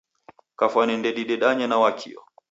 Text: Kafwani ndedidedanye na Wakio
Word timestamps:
Kafwani 0.59 0.93
ndedidedanye 0.97 1.65
na 1.67 1.77
Wakio 1.81 2.21